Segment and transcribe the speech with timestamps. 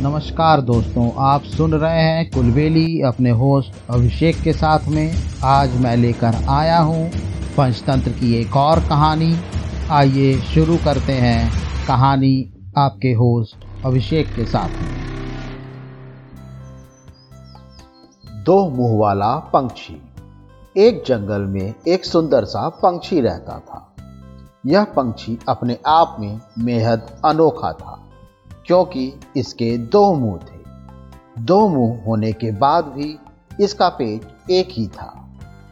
[0.00, 5.96] नमस्कार दोस्तों, आप सुन रहे हैं कुलबेली अपने होस्ट अभिषेक के साथ में। आज मैं
[5.96, 7.10] लेकर आया हूँ
[7.56, 9.36] पंचतंत्र की एक और कहानी।
[9.90, 11.50] आइए शुरू करते हैं
[11.88, 14.96] कहानी आपके होस्ट अभिषेक के साथ में।
[18.44, 20.02] दो मुँह वाला पंक्षी।
[20.76, 23.94] एक जंगल में एक सुंदर सा पंक्षी रहता था।
[24.66, 28.02] यह पंक्षी अपने आप में बेहद अनोखा था।
[28.66, 33.16] क्योंकि इसके दो मुँह थे। दो मुँह होने के बाद भी
[33.60, 35.12] इसका पेट एक ही था।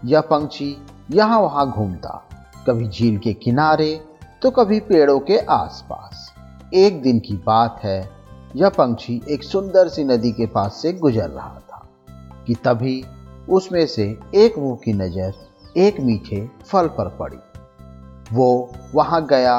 [0.05, 0.77] यह पंक्षी
[1.11, 2.23] यहाँ वहाँ घूमता,
[2.67, 3.95] कभी झील के किनारे
[4.43, 6.33] तो कभी पेड़ों के आसपास।
[6.75, 8.09] एक दिन की बात है,
[8.57, 11.83] यह पंक्षी एक सुंदर सी नदी के पास से गुजर रहा था,
[12.47, 13.05] कि तभी
[13.49, 14.05] उसमें से
[14.35, 15.35] एक मुँह की नज़र
[15.77, 17.39] एक मीठे फल पर पड़ी।
[18.33, 19.59] वो वहाँ गया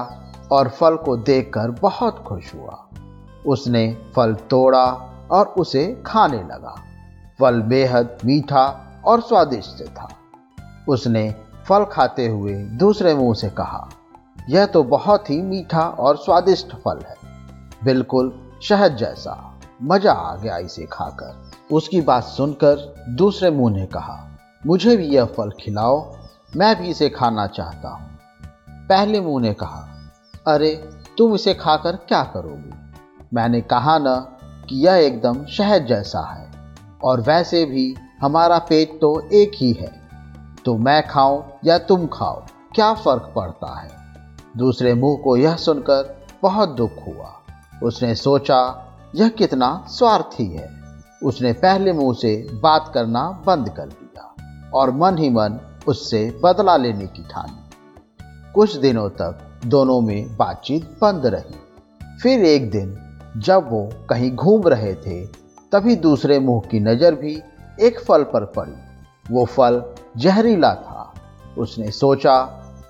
[0.52, 2.82] और फल को देखकर बहुत खुश हुआ।
[3.48, 4.86] उसने फल तोड़ा
[5.32, 6.76] और उसे खाने लगा।
[7.40, 8.66] फल बेहद मीठा
[9.06, 10.10] और स्वादिष्ट था।
[10.88, 11.36] उसने
[11.68, 13.90] फल खाते हुए दूसरे मुँह से कहा,
[14.50, 17.16] यह तो बहुत ही मीठा और स्वादिष्ट फल है।
[17.84, 24.28] बिल्कुल शहद जैसा। मज़ा आ गया इसे खाकर। उसकी बात सुनकर दूसरे मुँह ने कहा,
[24.66, 26.16] मुझे भी यह फल खिलाओ,
[26.56, 28.20] मैं भी इसे खाना चाहता हूँ।
[28.70, 29.88] पहले मुँह ने कहा,
[30.48, 32.85] अरे, तुम इसे खाकर क्या करोगी?
[33.36, 34.16] मैंने कहा न
[34.70, 36.52] कि यह एकदम शहद जैसा है,
[37.04, 40.02] और वैसे भी हमारा पेट तो एक ही है।
[40.66, 42.44] तो मैं खाऊं या तुम खाओ,
[42.76, 43.90] क्या फ़र्क पड़ता है?
[44.58, 47.34] दूसरे मुँह को यह सुनकर बहुत दुख हुआ।
[47.84, 50.70] उसने सोचा, यह कितना स्वार्थी है।
[51.24, 54.36] उसने पहले मुँह से बात करना बंद कर दिया,
[54.74, 57.70] और मन ही मन उससे बदला लेने की ठानी।
[58.54, 61.56] कुछ दिनों तक दोनों में बातचीत बंद रही।
[62.22, 63.05] फिर एक दिन
[63.38, 65.26] जब वो कहीं घूम रहे थे,
[65.72, 67.42] तभी दूसरे मुँह की नज़र भी
[67.82, 68.74] एक फल पर पड़ी।
[69.32, 69.84] वो फल
[70.18, 71.14] जहरीला था।
[71.58, 72.42] उसने सोचा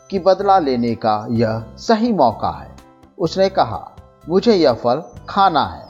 [0.09, 2.75] कि बदला लेने का यह सही मौका है।
[3.19, 3.91] उसने कहा,
[4.29, 5.85] मुझे यह फल खाना है।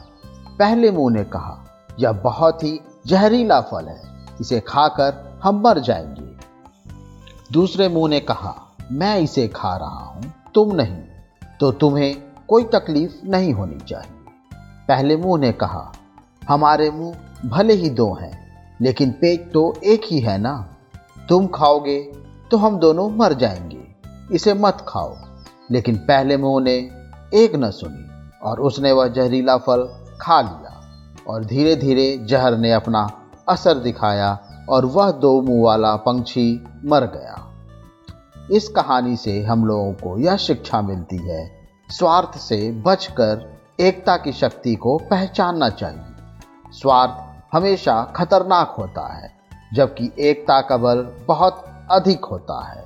[0.58, 1.64] पहले मुँह ने कहा,
[1.98, 4.02] यह बहुत ही जहरीला फल है।
[4.40, 6.36] इसे खाकर हम मर जाएँगे।
[7.52, 10.22] दूसरे मुँह ने कहा, मैं इसे खा रहा हूँ।
[10.54, 11.02] तुम नहीं
[11.60, 12.16] तो तुम्हें
[12.48, 14.15] कोई तकलीफ़ नहीं होनी चाहिए।
[14.88, 15.92] पहले मुँह ने कहा,
[16.48, 17.14] हमारे मुँह
[17.44, 18.32] भले ही दो हैं,
[18.80, 20.76] लेकिन पेट तो एक ही है ना?
[21.28, 22.12] तुम खाओगे
[22.50, 23.84] तो हम दोनों मर जाएँगे,
[24.32, 25.16] इसे मत खाओ।
[25.70, 26.74] लेकिन पहले मुँह ने
[27.34, 29.82] एक न सुनी और उसने वह जहरीला फल
[30.20, 30.80] खा लिया
[31.28, 33.08] और धीरे धीरे जहर ने अपना
[33.48, 34.38] असर दिखाया
[34.68, 37.42] और वह दो मुँह वाला पंछी मर गया।
[38.50, 44.32] इस कहानी से हम लोगों को यह शिक्षा मिलती है, स्वार्थ से बचकर एकता की
[44.32, 49.30] शक्ति को पहचानना चाहिए। स्वार्थ हमेशा खतरनाक होता है,
[49.74, 52.84] जबकि एकता का बल बहुत अधिक होता है।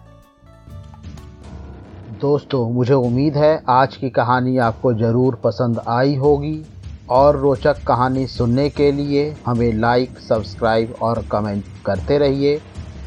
[2.21, 6.67] दोस्तों, मुझे उम्मीद है आज की कहानी आपको ज़रूर पसंद आई होगी,
[7.11, 12.61] और रोचक कहानी सुनने के लिए हमें लाइक सब्सक्राइब और कमेंट करते रहिए।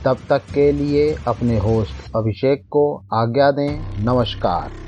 [0.05, 4.82] तब तक के लिए अपने होस्ट अभिषेक को आज्ञा दें। नमस्कार।